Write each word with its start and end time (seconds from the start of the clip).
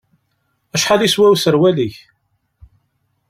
Acḥal 0.75 1.01
yeswa 1.03 1.27
userwal-ik? 1.33 1.95